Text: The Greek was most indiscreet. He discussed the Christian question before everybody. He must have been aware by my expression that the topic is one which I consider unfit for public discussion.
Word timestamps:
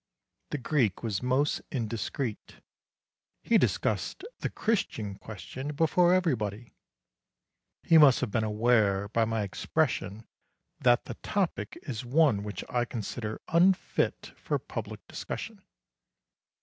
The 0.49 0.57
Greek 0.57 1.03
was 1.03 1.21
most 1.21 1.61
indiscreet. 1.71 2.55
He 3.43 3.59
discussed 3.59 4.23
the 4.39 4.49
Christian 4.49 5.13
question 5.13 5.75
before 5.75 6.11
everybody. 6.15 6.73
He 7.83 7.99
must 7.99 8.19
have 8.21 8.31
been 8.31 8.43
aware 8.43 9.09
by 9.09 9.25
my 9.25 9.43
expression 9.43 10.25
that 10.79 11.05
the 11.05 11.17
topic 11.21 11.77
is 11.83 12.03
one 12.03 12.41
which 12.41 12.63
I 12.67 12.83
consider 12.83 13.41
unfit 13.49 14.33
for 14.35 14.57
public 14.57 15.05
discussion. 15.07 15.61